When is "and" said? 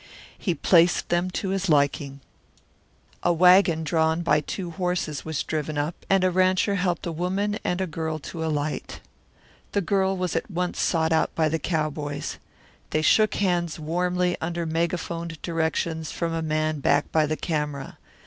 6.09-6.23, 7.63-7.87